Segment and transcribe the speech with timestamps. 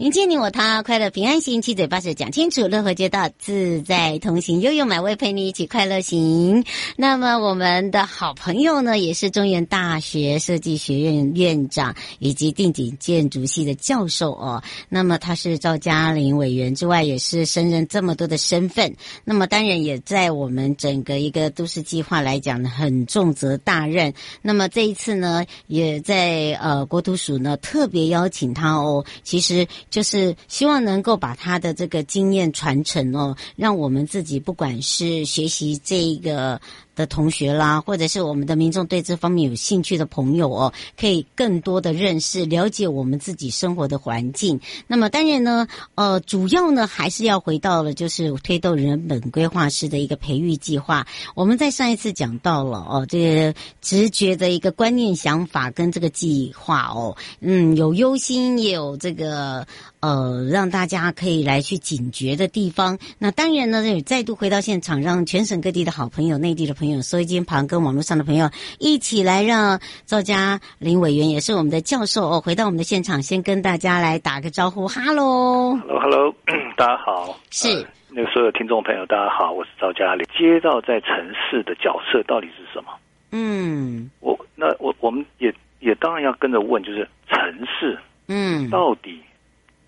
[0.00, 6.64] 迎接你我他，快乐平安行，七嘴八舌讲清楚，乐活街道自在同行，悠悠美味陪你一起快乐行。
[6.96, 14.62] 那么我们的好朋友呢，也是中原大学设计学院院长以及定景建筑系的教授哦。
[14.88, 18.96] 那么他是赵家麟委员之外，也是升任这么多的身份。
[19.22, 24.14] 那么当然也在我们整个一个都市计划来讲呢，很重责大任。
[24.40, 29.68] 那么这一次呢，也在呃国土署呢特别邀请他哦，其实。
[29.90, 36.60] 就是希望能够把他的这个经验传承哦，让我们自己不管是学习这一个。
[36.94, 44.60] 的同学啦，或者是我们的民众对这方面有兴趣的朋友哦，可以更多的认识、了解我们自己生活的环境。
[44.86, 51.06] 那么当然呢，呃，主要呢还是要回到了就是推动人本规划师的一个培育计划。
[51.34, 59.66] 我们在上一次讲到了哦，这个直觉的一个观念、想法跟这个计划哦，嗯，有忧心，也有这个
[60.00, 62.98] 呃，让大家可以来去警觉的地方。
[63.18, 67.02] 那当然呢，也再度回到现场，让全省各地的好朋友、内地的朋友。
[67.02, 76.34] 收音机旁跟网络上的朋友一起来，让赵家林委员也是我们的教授哦，回到我们的现场，先跟大家来打个招呼，哈喽，哈喽，哈喽，
[76.76, 80.26] 大家好，是、呃、那个所有听众朋友，大家好，我是赵家麟。
[80.38, 82.90] 街道在城市的角色到底是什么？
[83.32, 89.20] 嗯，我那我我们也也当然要跟着问，就是城市，嗯，到底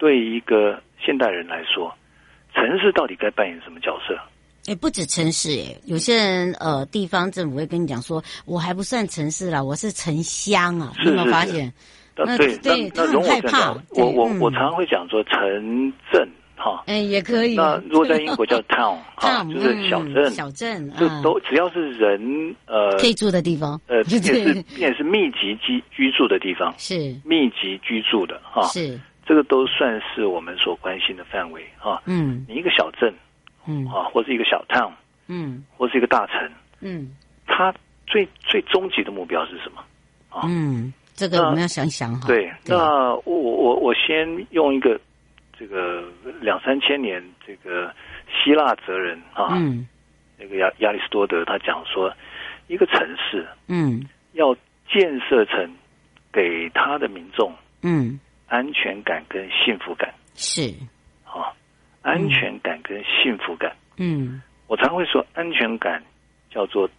[0.03, 1.95] 对一个现代人来说，
[2.53, 4.19] 城市到底该扮演什么角色？
[4.67, 10.93] 哎，不止城市哎，有些人呃，地方政府会跟你讲说，我还不算城市啦，我是城乡啊。
[10.97, 11.73] 是是是，你有没有发现？
[12.17, 13.71] 那对，对，他很害怕。
[13.91, 17.55] 我我我常常会讲说城镇哈，哎，也可以。
[17.55, 28.99] 那如果在英国叫 town 哈，就是小镇，小镇就都只要是人呃可以住的地方，呃， 也是也是密集居居住的地方，是密集居住的哈，是
[29.33, 32.03] 这个都算是我们所关心的范围啊。
[32.05, 33.11] 嗯，你一个小镇。
[33.65, 34.91] 嗯啊，或是一个小 town，
[35.29, 36.51] 嗯，或是一个大城，
[36.81, 37.15] 嗯，
[37.47, 37.73] 它
[38.09, 39.81] 最最终极的目标是什么？
[40.29, 42.27] 啊，嗯，这个我们要想想哈。
[42.27, 45.01] 对，那我我我先用一个
[45.57, 46.03] 这个
[46.41, 47.95] 两三千年这个
[48.27, 49.87] 希腊哲人啊，嗯，
[50.37, 52.13] 那个亚亚里士多德他讲说，
[52.67, 54.53] 一个城市，嗯，要
[54.91, 55.73] 建设成
[56.33, 58.19] 给他的民众，嗯，
[58.53, 60.13] 安全感跟幸福感。
[60.35, 60.75] 是。
[62.03, 66.03] 安全感跟幸福感，嗯，我常会说，安全感
[66.51, 66.91] 叫做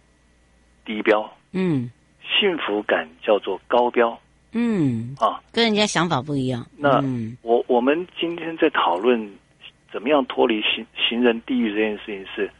[0.82, 1.90] 低标，嗯，
[2.22, 4.18] 幸福感叫做高标，
[4.52, 6.66] 嗯，啊，跟人家想法不一样。
[6.78, 7.04] 那
[7.42, 9.30] 我我们今天在讨论
[9.92, 12.50] 怎么样脱离行行人地狱这件事情，是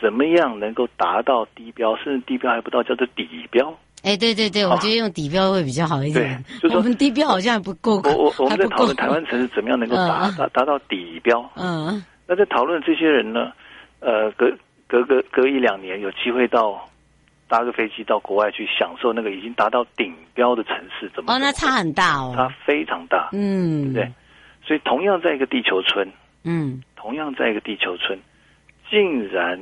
[0.00, 3.72] 怎么样能够达到低标，甚至低标还不到，叫做底标。
[4.04, 6.44] 哎，对对对，我觉得用底标会比较好一点。
[6.46, 8.02] 对，就是我们地标好像还不够。
[8.04, 11.50] 我我我们在讨论台湾城市怎么样能够达达达到底标。
[11.56, 12.04] 嗯。
[12.26, 13.50] 那在讨论这些人呢？
[14.00, 14.50] 呃，隔
[14.86, 16.86] 隔隔隔一两年有机会到
[17.48, 21.32] 搭个飞机到国外去享受那个已经达到顶标的城市，怎么？
[21.32, 22.34] 哦，那差很大哦。
[22.36, 23.30] 差非常大。
[23.32, 23.80] 嗯。
[23.84, 24.12] 对不对？
[24.66, 26.06] 所以同样在一个地球村，
[26.44, 28.18] 嗯，同样在一个地球村，
[28.90, 29.58] 竟然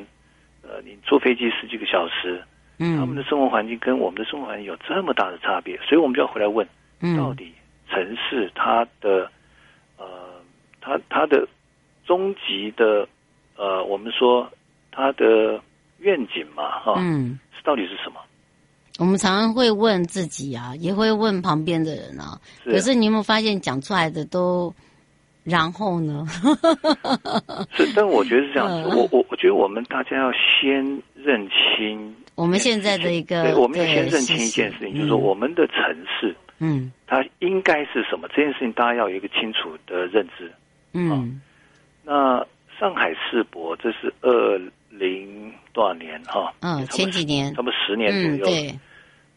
[0.63, 2.43] 呃，你坐飞机十几个小时。
[2.85, 6.67] 嗯，他们的生活环境跟我们的生活环境有这么大的差别，所以我们就要回来问：
[7.17, 7.53] 到底
[7.89, 9.31] 城市它的
[9.97, 10.07] 呃，
[10.81, 11.47] 它它的
[12.05, 13.07] 终极的
[13.57, 14.51] 呃，我们说
[14.91, 15.61] 它的
[15.99, 18.21] 愿景嘛，哈，嗯，是到底是什么？
[18.99, 22.39] 我们常常会问自己啊，也会问旁边的人啊。
[22.65, 24.73] 是可是你有没有发现，讲出来的都，
[25.45, 26.27] 然后呢？
[27.73, 28.75] 是，但我觉得是这样子。
[28.91, 35.77] 嗯、我我我觉得我们大家要先认清我们现在的一个，对，我们要先认清一件事情，是是就是说我们的城
[36.21, 38.27] 市，嗯，它应该是什么？
[38.35, 40.51] 这件事情大家要有一个清楚的认知。
[40.93, 41.25] 嗯，啊、
[42.05, 42.47] 那
[42.81, 44.61] 上海世博这是二
[44.91, 46.53] 零多少年哈？
[46.61, 48.45] 嗯，前几年，差不多十年左右。
[48.45, 48.79] 嗯、对。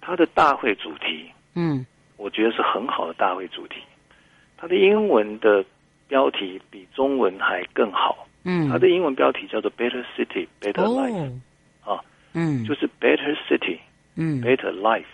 [0.02, 1.26] 它的大会主题，
[1.56, 1.84] 嗯，
[2.18, 3.78] 我觉得是很好的大会主题。
[4.56, 5.66] 它的英文的
[6.08, 11.32] 标题比中文还更好，嗯，它的英文标题叫做 “Better City, Better Life”，啊，
[12.36, 13.80] 嗯，就是 “Better City”，
[14.16, 15.06] 嗯，“Better Life”。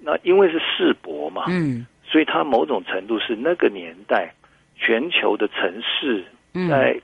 [0.00, 4.32] 那因为是世博嘛，嗯，所以它某种程度是那个年代
[4.76, 6.24] 全球的城市
[6.68, 7.00] 在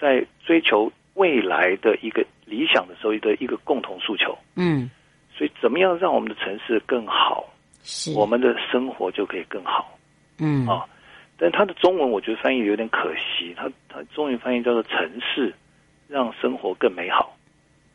[0.00, 4.90] 在追求未来的一个理想的时候的一个共同诉求，嗯。
[5.36, 7.44] 所以，怎么样让我们的城市更好？
[7.84, 9.96] 是我们的生活就可以更好。
[10.40, 10.84] 嗯啊，
[11.38, 15.54] 但它的中文我觉得翻译有点可惜，它它中文翻译叫做“城市
[16.08, 17.36] 让生活更美好”。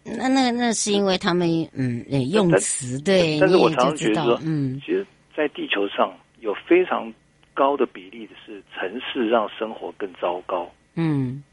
[0.04, 5.06] 那那那是因为他们嗯用词对，但是我常常觉得说，嗯，其实，
[5.36, 7.14] 在地球上有非常
[7.54, 10.70] 高的比例的是城市让生活更糟糕。
[10.96, 11.44] 嗯，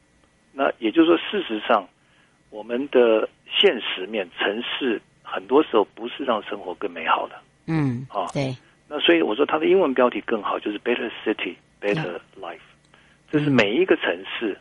[0.52, 1.88] 那也就是说，事实上，
[2.50, 5.00] 我们的现实面城市。
[5.32, 7.37] 很多时候不是让生活更美好的，
[7.67, 8.53] 嗯，啊，对，
[8.88, 12.58] 那所以我说它的英文标题更好，就是 Better City, Better Life，
[13.31, 14.58] 这是每一个城市，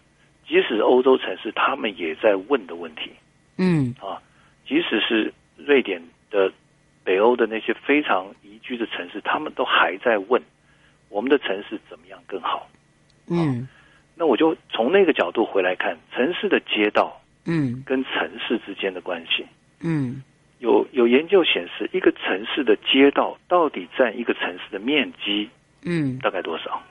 [0.47, 3.09] 即使欧洲城市，他们也在问的问题，
[3.59, 4.17] 嗯，啊，
[4.65, 6.01] 即使是瑞典
[6.31, 6.51] 的
[7.03, 10.41] 北欧的那些非常宜居的城市，他们都还在问
[11.09, 12.67] 我们的城市怎么样更好，
[13.27, 13.67] 嗯，
[14.15, 19.45] 那我就从那个角度回来看城市的街道，嗯，跟城市之间的关系，
[19.81, 20.23] 嗯。
[20.59, 25.49] 有有研究显示，一个城市的街道到底占一个城市的面积，
[25.83, 26.83] 嗯，大概多少？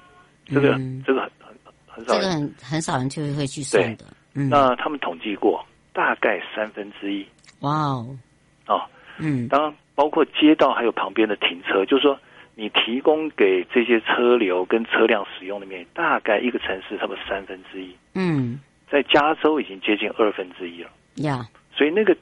[0.48, 1.54] 嗯、这个这个很很
[1.86, 4.06] 很少人，这个很很少人就会去算的。
[4.06, 4.06] 对
[4.36, 5.62] 嗯、那他们统计过，
[5.98, 7.26] 大概三分之一。
[7.62, 8.16] 哇哦！
[8.68, 8.82] 哦，
[9.18, 12.16] 嗯，当然包括街道还有旁边的停车，就是说
[12.54, 17.96] 你提供给这些车流跟车辆使用的面积，大概一个城市差不多三分之一。
[18.14, 20.90] 嗯，在加州已经接近二分之一了。
[21.16, 22.16] 呀，所以那个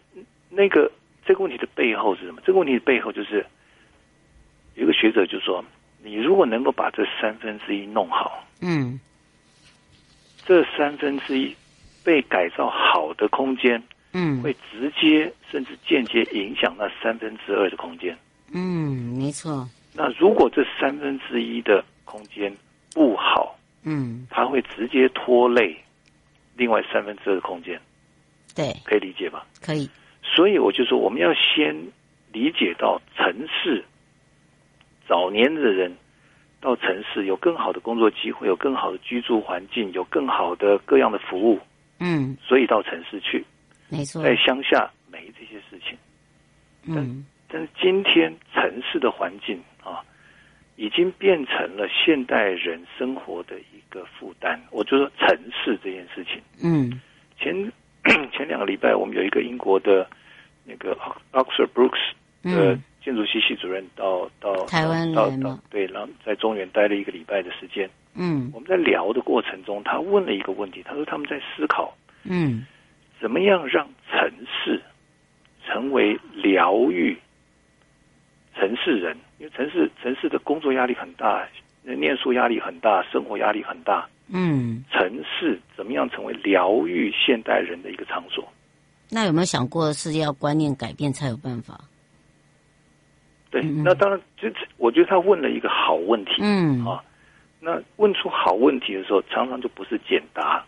[0.48, 0.90] 那个。
[1.28, 2.40] 这个问题的背后是什么？
[2.46, 3.44] 这个问题的背后就是，
[4.76, 5.64] 有一个学者就说
[6.04, 9.00] ：“你如果能够把这三分之一弄好，嗯，
[10.44, 11.52] 这三分之一
[12.06, 13.82] 被改造好的空间，
[14.12, 18.16] 嗯，会直接甚至间接影响那三分之二的空间。
[18.54, 19.68] 嗯，没错。
[19.92, 22.54] 那如果这三分之一的空间
[22.94, 25.76] 不好，嗯，它会直接拖累
[26.56, 27.80] 另外三分之二的空间。
[28.54, 29.44] 对，可以理解吧？
[29.60, 29.90] 可以。”
[30.22, 31.74] 所以我就说，我们要先
[32.32, 33.84] 理解到城市，
[35.08, 35.92] 早年的人
[36.60, 41.58] 到城市有更好的工作机会，有更好的居住环境，有更好的各样的服务。
[41.98, 43.44] 嗯，所以到城市去，
[43.88, 45.96] 没错，在乡下没这些事情。
[46.84, 50.04] 嗯，但是今天城市的环境啊，
[50.76, 54.60] 已经变成了现代人生活的一个负担。
[54.70, 57.00] 我就说城市这件事情，嗯，
[57.38, 57.54] 前
[58.32, 60.06] 前两个礼拜我们有一个英国的。
[60.68, 60.98] 那个
[61.30, 62.12] Oxford Brookes
[62.42, 67.88] 的建筑系系主任到到台湾到到对，然后在中原待了一个礼拜的时间。
[68.16, 71.94] 嗯，我们在聊的过程中，他问了一个问题，他说他们在思考，
[72.24, 72.64] 嗯，
[73.20, 74.82] 怎么样让城市
[75.66, 77.16] 成为疗愈
[78.54, 79.16] 城市人？
[79.38, 81.46] 因为城市城市的工作压力很大，
[81.82, 84.08] 念书压力很大，生活压力很大。
[84.28, 88.46] 嗯，城市怎么样成为疗愈现代人的一个场所？
[89.10, 91.78] 那有没有想过是要观念改变才有办法？
[93.50, 96.32] 对，那当然，就我觉得他问了一个好问题。
[96.40, 97.00] 嗯啊，
[97.66, 100.64] 那问出好问题的时候，常常就不是简答，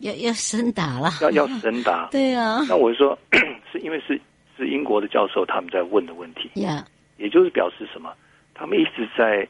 [0.00, 2.06] 要要深答了，要要深答。
[2.12, 3.18] 对啊，那我就说，
[3.72, 4.20] 是因为是
[4.54, 6.50] 是英国的教授他们在问的问题。
[6.60, 6.84] 呀，
[7.16, 8.12] 也就是表示什么？
[8.52, 9.48] 他们一直在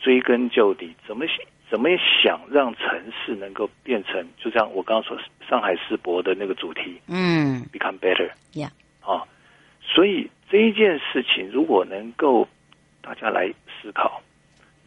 [0.00, 1.46] 追根究底，怎么写？
[1.70, 1.88] 怎么
[2.24, 5.16] 想让城市能够变成，就像我刚刚说
[5.48, 8.70] 上海世博的那个主题，嗯，become better，yeah，
[9.02, 9.22] 啊，
[9.80, 12.48] 所以这一件事情如果能够
[13.00, 13.46] 大家来
[13.80, 14.20] 思考，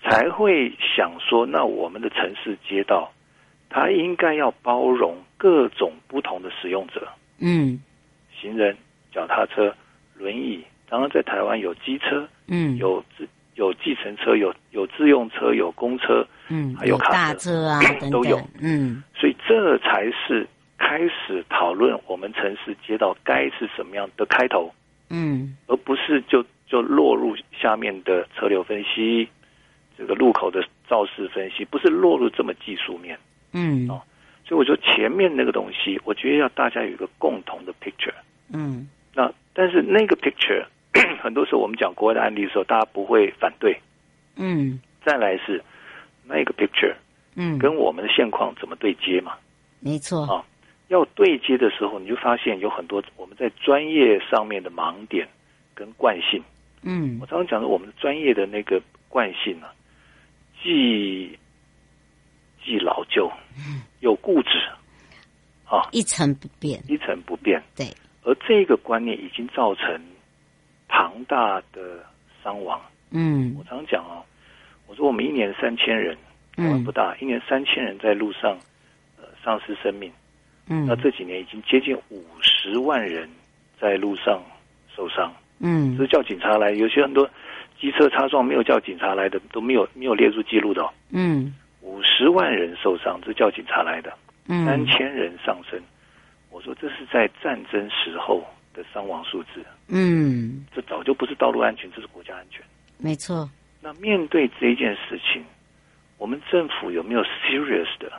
[0.03, 3.11] 才会想说，那我们的城市街道，
[3.69, 7.07] 它应该要包容各种不同的使用者，
[7.39, 7.81] 嗯，
[8.39, 8.77] 行人、
[9.11, 9.73] 脚踏车、
[10.15, 13.27] 轮椅，当然在台湾有机车，嗯，有自。
[13.55, 18.09] 有计程车，有有自用车，有公车，嗯，还有卡车，有车啊， 等等。
[18.09, 20.47] 都有，嗯，所以这才是
[20.79, 24.73] 开始讨论我们城市街道该是什么样的开头，
[25.11, 29.29] 嗯，而不是就就落入下面的车流分析，
[29.97, 33.17] 这个路口的肇事分析，不是落入这么技术面。
[33.51, 34.01] 嗯，哦，
[34.45, 38.13] 所以我说前面那个东西，我觉得要大家有一个共同的 picture。
[38.51, 40.65] 嗯，那但是那个 picture，
[41.21, 43.79] 很多时候我们讲国外的案例的时候，大家不会反对。
[44.35, 45.63] 嗯，再来是
[46.25, 46.95] 那个 picture，
[47.35, 49.33] 嗯，跟我们的现况怎么对接嘛？
[49.79, 50.23] 没错。
[50.25, 50.43] 啊，
[50.87, 55.27] 要对接的时候，你就发现有很多我们在专业上面的盲点
[55.75, 56.43] 跟惯性。
[56.81, 59.71] 嗯，我常常讲的，我们专业的那个惯性、啊，
[60.63, 61.37] 既
[62.63, 63.29] 既老旧，
[63.99, 64.49] 又固执，
[65.65, 67.61] 啊，一成不变，一成不变。
[67.75, 67.85] 对，
[68.23, 70.01] 而这个观念已经造成
[70.87, 72.05] 庞大的
[72.41, 72.81] 伤亡。
[73.11, 74.23] 嗯，我常讲哦，
[74.87, 76.17] 我说我们一年三千人，
[76.55, 78.57] 台湾不大，一年三千人在路上
[79.17, 80.09] 呃丧失生命。
[80.67, 83.29] 嗯，那这几年已经接近五十万人
[83.77, 84.41] 在路上
[84.95, 85.33] 受伤。
[85.59, 87.29] 嗯，所以叫警察来，有些很多
[87.83, 90.89] 机车擦撞没有叫警察来的都没有没有列入记录的哦。
[91.09, 94.13] 嗯，五十万人受伤，这是叫警察来的。
[94.47, 95.77] 嗯，三千人上升，
[96.49, 98.41] 我说这是在战争时候
[98.73, 99.61] 的伤亡数字。
[99.89, 102.63] 嗯，这早就不是道路安全，这是国家安全。
[102.97, 103.49] 没错。
[103.81, 105.43] 那面对这件事情，
[106.17, 108.09] 我们政府有没有 serious 的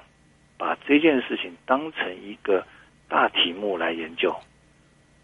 [0.59, 2.63] 把这件事情当成一个
[3.09, 4.37] 大题目来研究？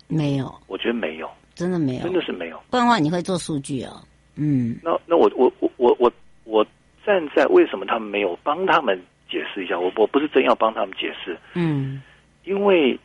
[0.08, 1.30] 没有，我觉得没有。
[1.54, 2.58] 真的没有，真的是没有。
[2.70, 4.02] 不然的话，你会做数据哦。
[4.42, 6.10] 嗯，那那我我我我我
[6.44, 6.66] 我
[7.04, 9.78] 站在为什么他们没有帮他们解释一下？
[9.78, 11.36] 我我不是真要帮他们解释。
[11.52, 12.00] 嗯，
[12.44, 12.98] 因为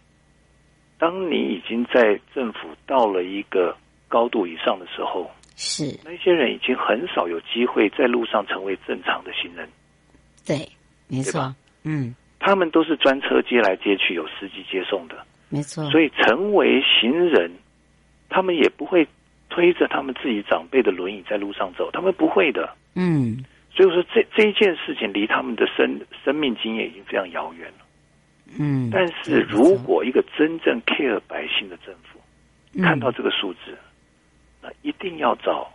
[0.97, 3.75] 当你已经在政府到了一个
[4.07, 9.67] 高度以上的时候，是那些人已经很少有机会在路上成为正常的行人。
[10.45, 10.65] 对，
[11.09, 11.53] 没错。
[11.83, 15.17] 嗯，他们都是专车接来接去，有司机接送的。
[15.49, 15.83] 没错。
[15.91, 17.51] 所以成为行人。
[18.27, 19.07] 他们也不会
[19.55, 22.75] 推着他们自己长辈的轮椅在路上走，他们不会的。
[22.95, 23.41] 嗯，
[23.73, 27.85] 所以说这这一件事情离他们的生生命经验已经非常遥远了。
[28.59, 32.19] 嗯，但是如果一个真正 care 百姓的政府、
[32.73, 33.77] 嗯、看到这个数字，
[34.61, 35.71] 那一定要找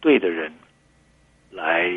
[0.00, 0.50] 对的人
[1.50, 1.92] 来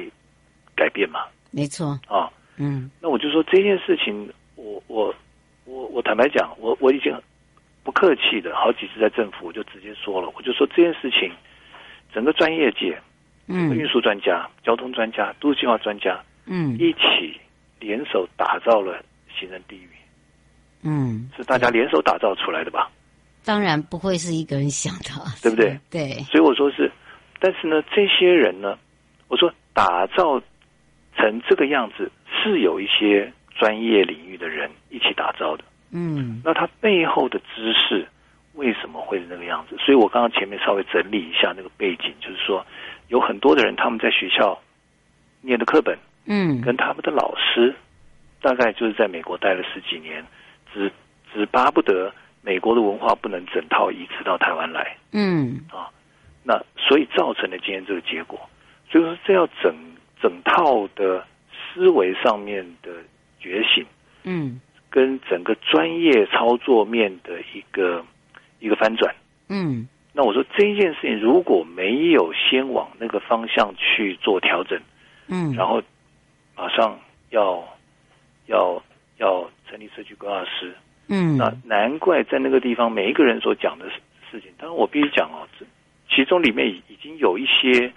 [0.75, 1.21] 改变嘛。
[1.49, 5.15] 没错啊，嗯，那我就说这件事情，我我
[5.63, 7.17] 我我坦白讲，我我已经。
[7.85, 11.31] 不客气的，好几次在政府我就直接说了，我就说这件事情，
[12.11, 12.99] 整个专业界，
[13.47, 17.39] 嗯，运输专家、交通专家、都市计划专家，嗯，一起
[17.79, 19.03] 联手打造了
[19.39, 19.89] 行人地狱，
[20.81, 22.89] 嗯，是大家联手打造出来的吧？
[23.45, 25.79] 当然不会是一个人想的，对不对？
[25.91, 26.91] 对，所以我说是，
[27.39, 28.79] 但是呢，这些人呢，
[29.27, 30.41] 我说打造
[31.15, 35.63] 成这个样子，是有一些专业领域的人一起打造的。
[35.97, 38.05] 嗯，那他背后的知识
[38.55, 39.77] 为什么会是那个样子？
[39.77, 42.65] 所以我刚刚前面稍微整理一下那个背景，就是说
[43.07, 44.61] 有很多的人他们在学校
[45.39, 47.73] 念的课本，嗯，跟他们的老师
[48.41, 50.25] 大概就是在美国待了十几年，
[50.73, 50.91] 只
[51.33, 55.87] 只巴不得美国的文化不能整套移植到台湾来，嗯啊，
[56.43, 58.37] 那所以造成了今天这个结果。
[58.91, 59.73] 所以说这要整
[60.21, 61.25] 整套的
[61.73, 62.91] 思维上面的
[63.39, 63.85] 觉醒，
[64.23, 64.59] 嗯。
[64.95, 68.01] 跟整个专业操作面的一个
[68.61, 69.13] 一个翻转，
[69.49, 74.79] 嗯，那我说这一件事情如果没有先往那个方向去做调整，
[75.27, 75.83] 嗯，然后
[76.55, 76.97] 马上
[77.31, 77.61] 要
[78.45, 78.81] 要
[79.17, 80.73] 要成立社区规划师，
[81.09, 83.89] 嗯，那难怪在那个地方每一个人所讲的
[84.31, 85.65] 事情，当然我必须讲哦，这
[86.09, 87.91] 其中里面已经有一些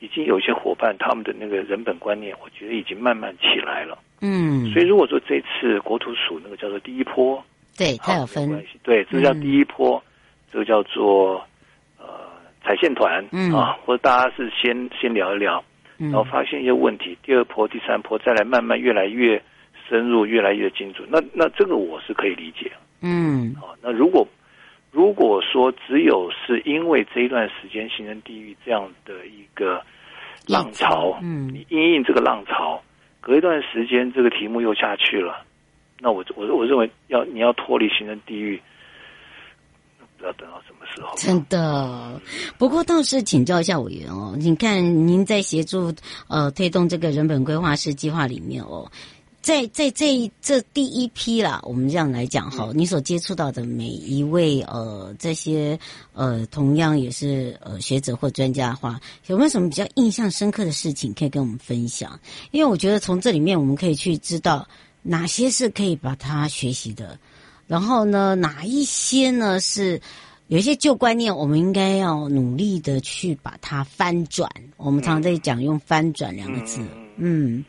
[0.00, 3.96] 已经有一些伙伴他们的那个人本观念，我觉得已经慢慢起来了。
[4.22, 7.42] 嗯，所以如果说这次国土署那个叫做第一波，
[7.78, 10.04] 对，它有分，对，这个叫第一波，嗯、
[10.52, 11.42] 这个叫做
[11.98, 12.04] 呃
[12.62, 13.50] 踩线团，嗯。
[13.54, 15.64] 啊，或者大家是先先聊一聊，
[15.96, 19.42] 然后发现一些问题，第二波、第三波再来慢慢越来越
[19.88, 21.08] 深入，越来越精准。
[21.10, 24.28] 那那这个我是可以理解，嗯，好，那如果
[24.90, 29.82] 如果说只有是因为这一段时间形成地域这样的一个
[30.46, 32.82] 浪潮，嗯，你因应这个浪潮。
[33.20, 35.44] 隔一段时间，这个题目又下去了，
[35.98, 38.60] 那我我我认为要你要脱离行政地狱，
[40.16, 41.14] 不要等到什么时候？
[41.16, 42.20] 真的。
[42.58, 45.92] 不过倒是请教一下委员哦，你看您在协助
[46.28, 48.90] 呃推动这个人本规划师计划里面哦。
[49.42, 55.78] 在在这这第一批啦，我们这样来讲哈，你所接触到的每一位呃这些
[56.12, 62.20] 呃同样也是呃学者或专家的话，有没有什么比较印象深刻的事情可以跟我们分享？
[62.50, 64.68] 因为我觉得从这里面我们可以去知道
[65.02, 67.18] 哪些是可以把它学习的，
[67.66, 70.00] 然后呢哪一些呢是
[70.48, 74.50] 有一些旧观念，我们应该要努力的去把它翻转。
[74.76, 76.80] 我们常常在讲用“翻转”两个字。
[77.16, 77.64] 嗯，嗯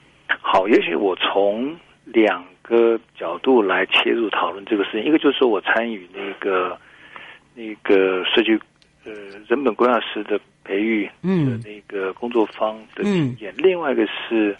[0.51, 5.05] 好，也许我从两个角度来切入讨论这个事情。
[5.05, 6.77] 一个就是说我参与那个
[7.55, 8.51] 那个设计
[9.05, 9.13] 呃
[9.48, 13.53] 人本规划师的培育的那个工作方的经验。
[13.53, 14.53] 嗯、另外一个是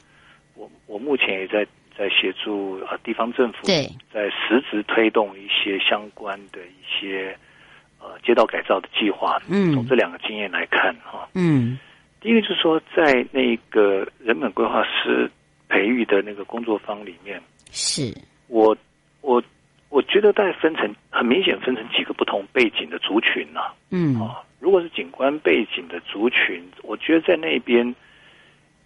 [0.56, 1.68] 我我目前也在
[1.98, 7.36] 在协助啊地方政府在实质推动一些相关的一些。
[8.04, 11.78] 呃，街道改造的计划，嗯，从这两个经验来看，哈，嗯，
[12.20, 15.30] 第一个就是说，在那个人本规划师
[15.72, 18.13] 培育的那个工作坊里面，是。
[18.50, 18.75] 我
[19.22, 19.42] 我
[19.88, 27.96] 我觉得大概分成很明显分成几个不同背景的族群呐，嗯，啊，如果是景观背景的族群，我觉得在那边，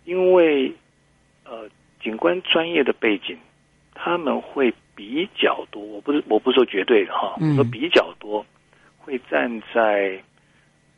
[0.04, 0.72] 因为
[1.44, 1.68] 呃，
[2.04, 3.36] 景观专业的背景，
[3.96, 8.46] 他们会比较多，我不是我不是说绝对的哈，说比较多。
[8.98, 10.20] 会站在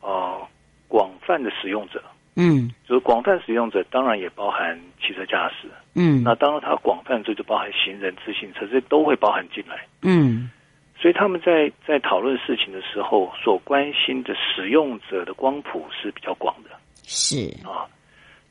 [0.00, 0.40] 呃
[0.88, 2.02] 广泛的使用者，
[2.38, 10.48] 嗯，就是广泛使用者，当然也包含汽车驾驶，嗯，那当然它广泛这就包含行人、自行车，这都会包含进来，嗯，
[10.96, 16.70] 所以他们在在讨论事情的时候，所关心的使用者的光谱是比较广的，
[17.02, 17.36] 是。
[17.66, 17.84] 啊，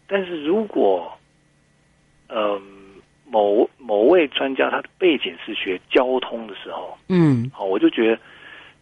[0.06, 1.10] 但是如果
[2.28, 2.62] 嗯、呃、
[3.26, 8.20] 某某位专家他的背景是学交通的时候，嗯，好，我就觉得。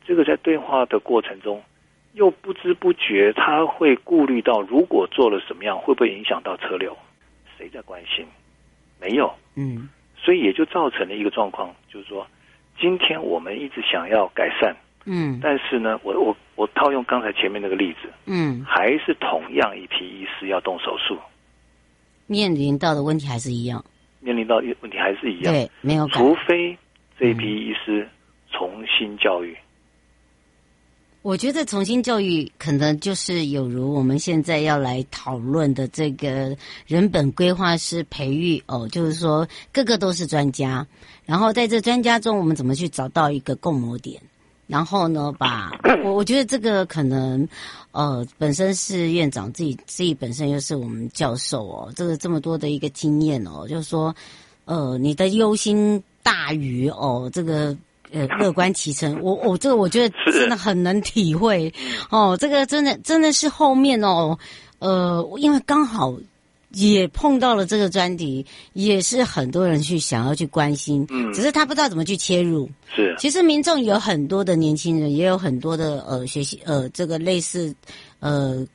[0.07, 1.59] 这个在对话的过程中，
[2.15, 6.98] 又不知不觉他会顾虑到，如果做了什么样，会不会影响到车流？
[7.57, 8.25] 谁在关心？
[9.01, 12.25] 没有，嗯，所以也就造成了一个状况，就是说，
[12.79, 14.74] 今天我们一直想要改善，
[15.05, 21.17] 嗯，但是呢，我我我套用刚才前面那个例子，嗯，还是同样一批医师要动手术，
[22.27, 23.84] 面临到的问题还是一样，
[24.22, 26.77] 面临到问题还是一样，对，没有，除非
[27.19, 28.07] 这批医师
[28.50, 29.53] 重新教育。
[31.25, 36.55] 我觉得重新教育可能就是有如我们现在要来讨论的这个
[36.86, 40.85] 人本规划师培育哦，就是说个个都是专家，
[41.25, 44.22] 然后在这专家中，我们怎么去找到一个共谋点？
[44.68, 45.72] 然后呢，把
[46.05, 47.48] 我我觉得这个可能
[47.92, 54.16] 呃，本身是院长自己自己本身又是我们教授哦，这个这么多的一个经验哦，就是说
[54.66, 57.75] 呃，你的忧心大于哦这个。
[58.11, 61.74] 呃，乐观其成，我我这个我觉得真的很能体会
[62.09, 64.37] 哦，这个真的真的是后面哦，
[64.79, 66.15] 呃，因为刚好
[66.72, 72.70] 也碰到了这个专题，也是很多人去想要去关心，嗯，只是他不知道怎么去切入。
[72.96, 77.75] 是，其实民众有很多的年轻人，也有很多的呃学习呃这个类似
[78.20, 78.65] 呃。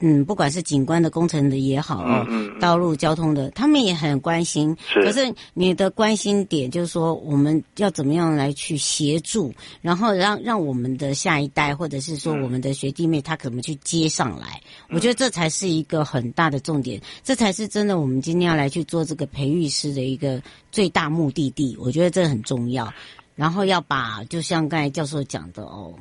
[0.00, 4.76] 嗯，不管是景观的工程的也好，哦，嗯嗯、道路交通的，他们也很关心。
[4.86, 5.02] 是。
[5.02, 14.60] 可是你的关心点就是说，我们要怎么样来去协助，然后让让我们的下一代，或者是说我们的学弟妹，他怎么去接上来？
[14.88, 21.76] 嗯、我觉得这才是一个很大的重点，这才是真的我们今天要来去做这个培育师的一个最大目的地。
[21.80, 22.92] 我觉得这很重要。
[23.34, 25.94] 然后要把，就像刚才教授讲的哦，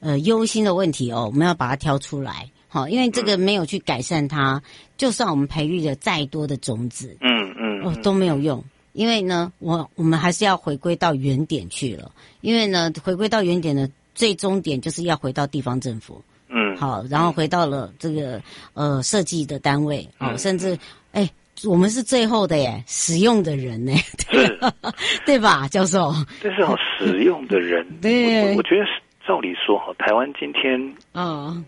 [0.00, 2.50] 呃，忧心的问题哦，我们要把它挑出来。
[2.68, 4.62] 好，因为这个没有去改善它，嗯、
[4.96, 8.62] 就算我们培育了再多的种子，嗯嗯，哦都没有用。
[8.92, 12.10] 因为呢，我我们还是要回归到原点去了。
[12.40, 18.42] 因为呢，回归到原点的最终点就是要回到地方政府，嗯，好，然后回到了这个
[18.74, 20.76] 呃设计的单位，哦，嗯、甚至
[21.12, 21.30] 哎，
[21.64, 23.92] 我们是最后的耶，使用的人呢，
[24.30, 24.58] 对，是。
[25.24, 26.12] 对吧，教授？
[26.42, 28.50] 这是哦使用的人， 对。
[28.50, 28.84] 我，我觉得
[29.26, 30.78] 照理说哈，台湾今天，
[31.12, 31.64] 嗯、哦。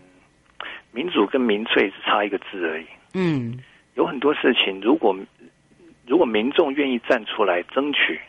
[0.91, 2.85] 民主跟民粹只差一个字而已。
[3.13, 3.59] 嗯，
[3.95, 5.15] 有很多事情，如果
[6.07, 8.19] 如果民众愿意站出来争取，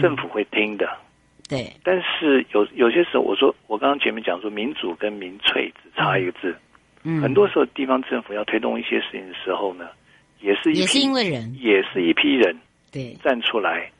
[0.00, 0.86] 政府会听的。
[0.86, 6.56] 嗯、对，但是有有些时候，我说我刚刚前面讲说，民主跟民粹只差一个字。
[7.04, 9.88] 嗯，很多时候地方政府要推动一些事情的时候呢，
[10.40, 12.56] 也是一批，也是因为人，也是一批人
[12.90, 13.90] 对站出来。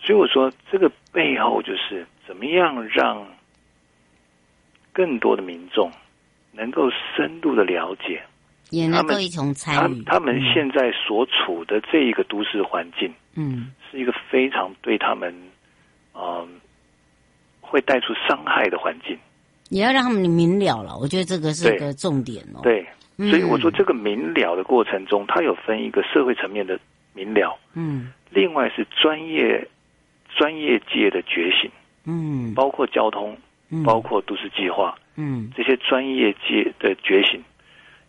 [0.00, 3.26] 所以我说，这个背后就是怎么样让
[4.92, 5.90] 更多的民众。
[6.56, 8.22] 能够深度的了解，
[8.70, 10.02] 也能够一同参与。
[10.04, 15.34] 他们现在所处的这一个都市环境，嗯，是一个非常对他们，
[16.14, 16.48] 嗯、呃，
[17.60, 19.18] 会带出伤害的环境。
[19.70, 22.60] 也要让他们明了了，我觉得这个是一个重点哦。
[22.62, 22.86] 对，
[23.16, 26.78] 嗯、所以我说这个明了的过程中，它有分一个社会层面的
[27.14, 29.66] 明了，嗯，另外是专业
[30.36, 31.70] 专业界的觉醒，
[32.04, 33.36] 嗯，包括交通，
[33.70, 34.94] 嗯、包括都市计划。
[35.16, 37.42] 嗯，这些专业界的觉醒，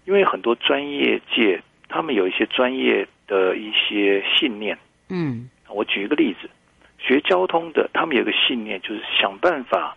[0.06, 4.78] 因为很多专业界他们有一些专业的一些信念。
[5.10, 6.50] 嗯，我举一个例子，
[6.98, 9.96] 学交通的他们有一个信念，就是想办法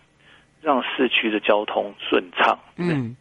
[0.61, 3.15] 让市区的交通顺畅，嗯，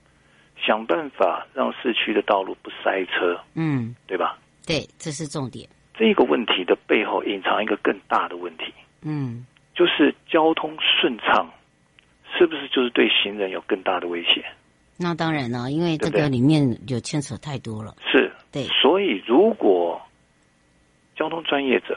[0.61, 4.39] 想办法让市区的道路不塞车，嗯，对吧？
[4.67, 5.67] 对，这是重点。
[5.95, 8.65] 这个问题的背后隐藏一个更大的问题，
[9.03, 11.51] 嗯，就是交通顺畅，
[12.37, 14.45] 是不是就是对行人有更大的威胁？
[15.01, 17.95] 那当然了，因为这个里面有牵扯太多了。
[18.11, 18.65] 是，对。
[18.65, 20.01] 所以如果
[21.15, 21.97] 交通专业者，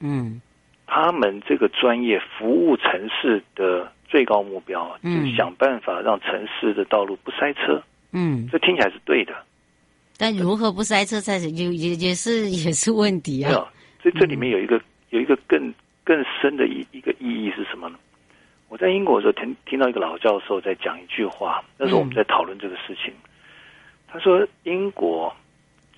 [0.00, 0.40] 嗯，
[0.86, 7.82] 他们这个专业服务城市的最高目标，嗯，就是想办法让城市的道路不塞车，
[8.12, 9.34] 嗯，这听起来是对的。
[10.18, 13.50] 但如何不塞车才是也也也是 也是问题啊！
[14.02, 15.72] 所以这里面有一个、嗯、有一个更
[16.04, 17.98] 更深的一一个意义是什么呢？
[18.74, 23.14] 我在英国的时候听听到一个老教授在讲一句话，那时候我们在讨论这个事情。
[23.14, 23.30] 嗯、
[24.08, 25.32] 他说，英国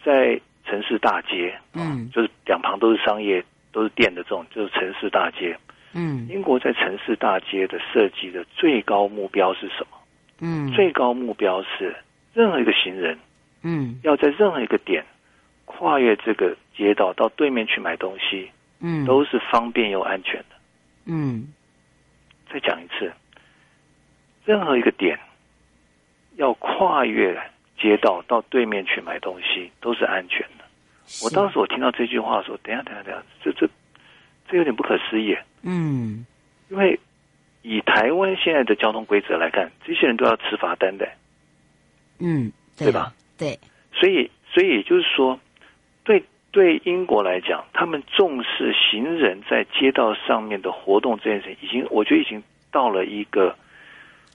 [0.04, 5.56] 在城市大街，嗯，就是两旁都是商业、都是店的这种，就是城市大街。
[5.94, 9.96] 嗯，英国在城市大街的设计的最高目标是什么？
[10.40, 11.96] 嗯，最高目标是
[12.34, 13.18] 任何一个行人。
[13.62, 15.02] 嗯，要在任何一个点
[15.64, 20.56] 跨越这个街道到对面去买东西，嗯，都是方便又安全的。
[21.06, 21.46] 嗯，
[22.56, 23.12] 再讲一次，
[24.46, 25.18] 任何一个点
[26.36, 27.38] 要跨越
[27.78, 30.64] 街道到对面去买东西都是安全的。
[31.22, 33.68] 我当时我听到这句话说，等一下，等一下，等下，这这
[34.48, 35.36] 这有点不可思议。
[35.60, 36.24] 嗯，
[36.70, 36.98] 因为
[37.60, 41.06] 以台湾现在的交通规则来看，这些人都要吃罚单的。
[42.20, 43.12] 嗯，对吧？
[43.36, 43.58] 对，
[43.92, 45.38] 所以所以也就是说，
[46.04, 46.24] 对
[46.56, 52.42] 对英国来讲，他们重视行人在街道上面的活动这件事情，已经我觉得已经
[52.72, 53.54] 到了一个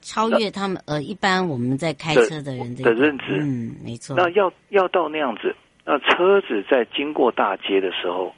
[0.02, 3.40] 超越他们呃一般我们在开车的人的，的认知。
[3.40, 4.14] 嗯，没错。
[4.16, 5.52] 那要要到那样子，
[5.84, 8.32] 那车子在经过大街的时候，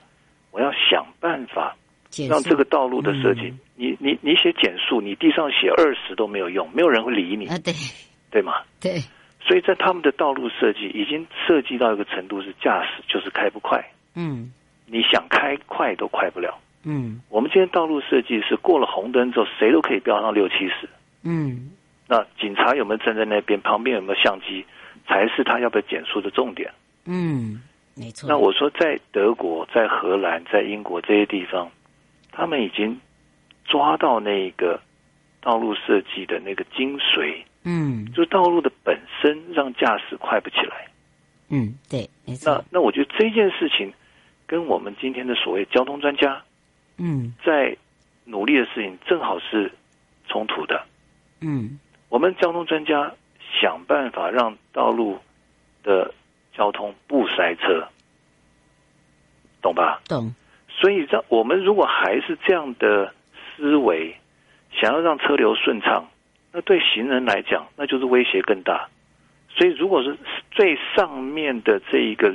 [0.50, 1.76] 我要想办法
[2.26, 7.74] 让这个道路的设计，嗯、你你你写减速，你地上写二十都没有用，没有人会理你啊，对
[8.30, 8.54] 对吗？
[8.80, 8.92] 对。
[9.46, 13.84] 所以在他们的道路设计已经设计到一个程度，是驾驶就是开不快。
[14.14, 14.50] 嗯，
[14.86, 16.58] 你想开快都快不了。
[16.84, 20.88] 嗯，我们今天道路设计是过了红灯之后，谁都可以飙上六七十。
[21.22, 21.70] 嗯，
[22.08, 23.60] 那警察有没有站在那边？
[23.60, 24.64] 旁边有没有相机？
[25.06, 26.72] 才是他要不要减速的重点。
[27.04, 27.60] 嗯，
[27.94, 28.26] 没错。
[28.26, 31.70] 那我说，在德国、在荷兰、在英国这些地方，
[32.32, 32.98] 他们已经
[33.66, 34.80] 抓到那个
[35.42, 37.42] 道路设计的那个精髓。
[37.64, 40.88] 嗯，就是道路的本身让驾驶快不起来。
[41.48, 42.54] 嗯，对，没错。
[42.54, 43.92] 那那我觉得这件事情
[44.46, 46.42] 跟我们今天的所谓交通专家，
[46.98, 47.76] 嗯，在
[48.24, 49.72] 努力的事情正好是
[50.28, 50.84] 冲突的。
[51.40, 53.12] 嗯，我们交通专家
[53.60, 55.18] 想办法让道路
[55.82, 56.12] 的
[56.54, 57.88] 交通不塞车，
[59.60, 60.00] 懂吧？
[60.08, 60.34] 懂。
[60.68, 63.14] 所以，让我们如果还是这样的
[63.56, 64.16] 思维，
[64.72, 66.08] 想要让车流顺畅。
[66.56, 68.88] 那对行人来讲，那就是威胁更大。
[69.48, 70.16] 所以，如果是
[70.52, 72.32] 最上面的这一个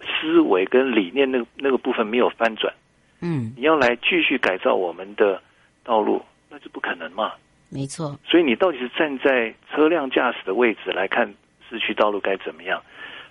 [0.00, 2.72] 思维跟理念，那个那个部分没有翻转，
[3.20, 5.38] 嗯，你要来继续改造我们的
[5.84, 7.32] 道路，那就不可能嘛。
[7.68, 8.18] 没错。
[8.24, 11.34] 所以，你到底是站在车辆驾驶的位置来看
[11.68, 12.82] 市区道路该怎么样，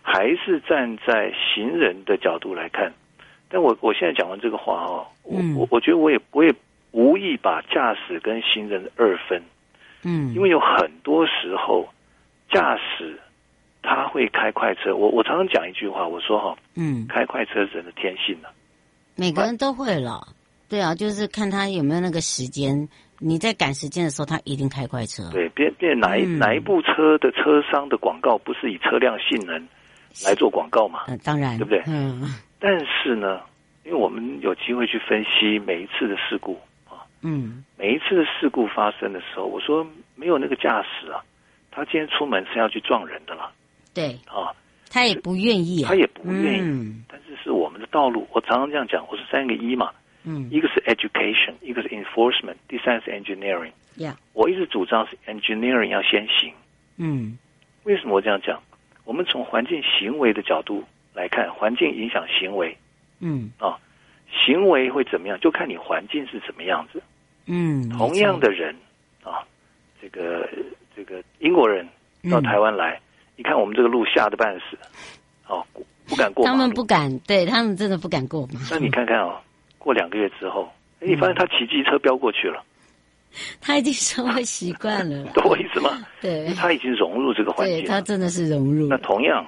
[0.04, 2.94] 还是站在行人的角度来看？
[3.50, 6.54] 但我我现在讲完这个话哦，我我我觉得我也我也
[6.92, 9.42] 无意把驾驶跟行人二分。
[10.04, 11.88] 嗯，因为有很多时候，
[12.52, 13.20] 驾驶
[13.82, 14.96] 他会开快车。
[14.96, 18.54] 我我常常讲一句话，我说哈，嗯，开快车人的天性呢、啊。
[19.16, 20.28] 每个人都会了，
[20.70, 22.88] 对啊，就是看他有没有那个时间。
[23.20, 25.28] 你在赶时间的时候，他一定开快车。
[25.32, 29.68] 对，别别哪一、嗯、哪一部车的车商的广告不是以车辆性能
[30.24, 31.06] 来做广告嘛？
[31.08, 31.82] 嗯，当然，对不对？
[31.88, 32.36] 嗯。
[32.60, 33.42] 但是呢，
[33.84, 36.60] 因为我们有机会去分析每一次的事故。
[37.22, 41.24] 嗯，每一次的事故发生的时候，我说没有那个驾驶啊，
[41.72, 43.52] 他今天出门是要去撞人的了。
[43.94, 44.54] 对啊，
[44.90, 46.62] 他也不愿意，他也不愿意。
[46.62, 49.92] 嗯，但是是我们的道路，我常常这样讲，我是三个一嘛。
[50.24, 53.72] 嗯，一个是 education，一个是 enforcement，第三是 engineering。
[53.98, 56.54] Yeah，我一直主张是 engineering 要先行。
[56.98, 57.38] 嗯，
[57.84, 58.62] 为什么我这样讲？
[59.06, 62.78] 我们从环境行为的角度来看，环境影响行为。
[63.20, 63.80] 嗯啊。
[64.30, 65.40] 行为会怎么样？
[65.40, 67.02] 就看你环境是怎么样子。
[67.46, 68.76] 嗯，同样的人
[69.24, 69.40] 啊，
[70.02, 70.48] 这个
[70.96, 71.88] 这个英国人
[72.30, 73.00] 到台湾来，
[73.36, 74.78] 你、嗯、看我们这个路吓得半死，
[75.48, 75.66] 哦，
[76.08, 76.46] 不敢过。
[76.46, 78.60] 他们不敢，对他们真的不敢过嘛。
[78.70, 79.40] 那你看看哦，
[79.78, 82.64] 过两个月之后，哎，你发现他骑机车飙过去了。
[83.62, 86.06] 他已经生活习惯了， 懂我意思吗？
[86.22, 88.88] 对，他已经融入这个环境，他真的是融入。
[88.88, 89.46] 那同样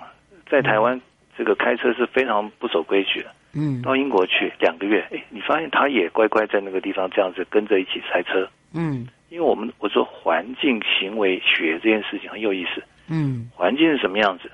[0.49, 0.99] 在台湾，
[1.39, 3.31] 这个开车是非常不守规矩的。
[3.53, 12.83] 嗯，到英国去两个月，哎，你发现他也乖乖在那个地方这样子跟着一起塞车，嗯，因为我们我说环境行为学这件事情很有意思。
[13.07, 14.51] 嗯，环境是什么样子，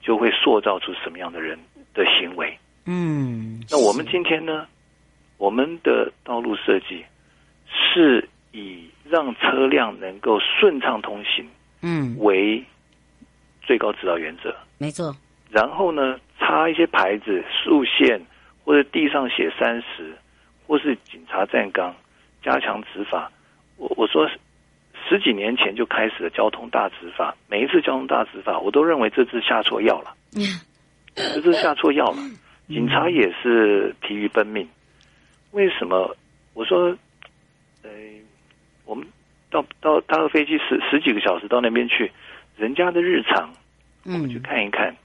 [0.00, 1.58] 就会塑造出什么样的人
[1.92, 2.58] 的行为。
[2.86, 4.66] 嗯，那我们今天呢，
[5.36, 7.04] 我们的道路设计
[7.68, 11.46] 是以让车辆能够顺畅通行，
[11.82, 12.64] 嗯，为
[13.62, 14.56] 最高指导原则。
[14.78, 15.14] 没错。
[15.54, 18.20] 然后呢，插一些牌子、竖线，
[18.64, 20.12] 或者地上写三十，
[20.66, 21.94] 或是警察站岗，
[22.42, 23.30] 加强执法。
[23.76, 24.28] 我我说
[25.08, 30.12] 十几年前就开始了交通大执法，每一次交通大执法，我都认为这次下错药了，
[31.14, 32.16] 这次下错药了。
[32.66, 34.68] 警察也是疲于奔命，
[35.52, 36.16] 为什么？
[36.54, 36.88] 我说，
[37.84, 37.90] 呃，
[38.84, 39.06] 我们
[39.52, 42.10] 到到搭个飞机十十几个小时到那边去，
[42.56, 43.54] 人家的日常，
[44.04, 44.88] 我们去看一看。
[44.90, 44.96] 嗯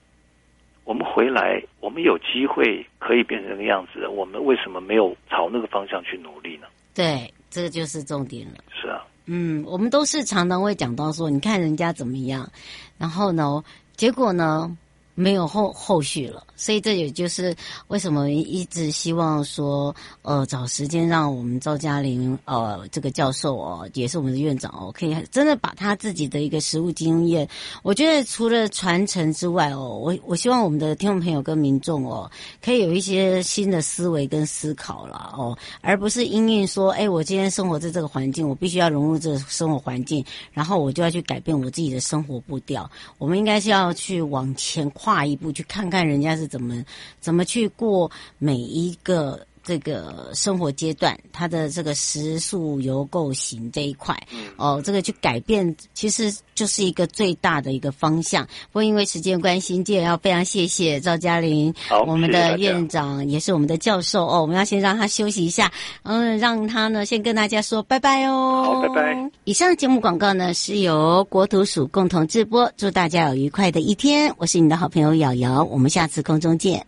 [0.89, 6.65] 我们回来，我们有机会可以变成那个样子，我们为什么没有朝那个方向去努力呢？
[6.95, 8.55] 对，这个就是重点了。
[8.73, 12.49] 是啊，嗯，我们都是常常会讲到说，你看人家怎么样，
[12.97, 13.63] 然后呢，
[13.95, 14.75] 结果呢，
[15.19, 16.43] 没有后后续了。
[16.55, 17.55] 所以这也就是
[17.87, 27.47] 为什么一直希望说，呃，找时间让我们赵嘉玲，呃，这个教授哦，也是我们的院长哦，可以真的把他自己的一个实务经验，
[27.81, 32.29] 我觉得除了传承之外哦，我我希望我们的听众朋友跟民众哦，
[32.61, 42.89] 可以有一些新的思维跟思考了哦，而不是因应说，哎，我今天生活在这个环境，我必须要融入这个生活环境，然后我就要去改变我自己的生活步调。
[43.17, 46.49] 我们应该是要去往前跨跨一步，去看看人家是。
[46.49, 46.83] 怎么
[47.19, 54.19] 怎么去过每一个这个生活阶段，他的这个食宿游购行这一块，
[54.55, 58.43] 哦，这个去改变，其实就是一个最大的一个方向。
[58.71, 61.71] 不过因为时间关系，今天要非常谢谢赵嘉玲，
[62.07, 64.41] 我们的院长也是我们的教授哦。
[64.41, 68.63] 我们要先让他休息一下，嗯，让他呢先跟大家说拜拜哦。
[68.65, 69.31] 好，拜拜。
[69.43, 74.33] 以上节目广告呢是由国土署共同制播，祝大家有愉快的一天。
[74.39, 76.83] 我是你的好朋友瑶瑶，我们下次空中见。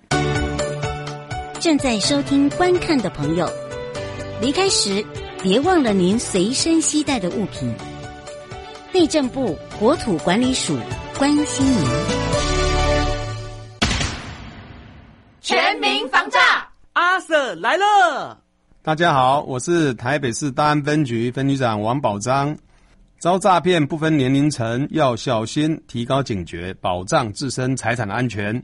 [1.61, 3.47] 正在收听、观看的朋友，
[4.41, 5.05] 离开时
[5.43, 7.71] 别忘了您随身携带的物品。
[8.91, 10.75] 内政部国土管理署
[11.19, 11.87] 关心您。
[15.39, 18.39] 全民防诈，阿 Sir 来了！
[18.81, 22.57] 大家好，我是台北市大安分局分局长王宝章。
[23.19, 28.63] 遭诈骗不分年龄层，要小心，提高警觉，保障自身财产的安全。